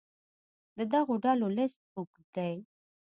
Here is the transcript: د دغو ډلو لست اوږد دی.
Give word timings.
د 0.77 0.79
دغو 0.93 1.13
ډلو 1.23 1.47
لست 1.57 1.79
اوږد 1.95 2.25
دی. 2.35 2.55